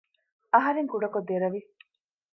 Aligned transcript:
އަހަރެން 0.53 0.89
ކުޑަކޮށް 0.91 1.27
ދެރަވި 1.29 1.59